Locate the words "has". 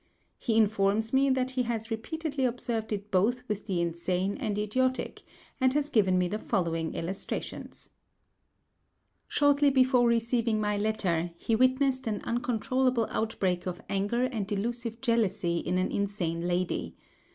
1.61-1.91, 5.73-5.91